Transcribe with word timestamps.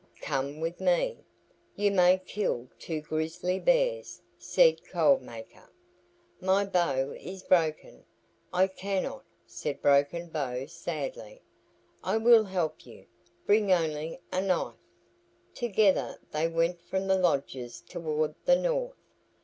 "Come 0.23 0.59
with 0.61 0.81
me. 0.81 1.23
You 1.75 1.91
may 1.91 2.17
kill 2.17 2.67
two 2.79 3.01
grizzly 3.01 3.59
bears," 3.59 4.19
said 4.39 4.79
Cold 4.89 5.21
Maker. 5.21 5.69
"My 6.39 6.65
bow 6.65 7.11
is 7.11 7.43
broken. 7.43 8.03
I 8.51 8.65
cannot," 8.65 9.23
said 9.45 9.79
Broken 9.79 10.29
Bow 10.29 10.65
sadly. 10.65 11.43
"I 12.03 12.17
will 12.17 12.45
help 12.45 12.83
you. 12.83 13.05
Bring 13.45 13.71
only 13.71 14.19
a 14.31 14.41
knife." 14.41 14.73
Together 15.53 16.17
they 16.31 16.47
went 16.47 16.81
from 16.81 17.05
the 17.05 17.19
lodges 17.19 17.79
toward 17.87 18.33
the 18.45 18.55
north. 18.55 18.97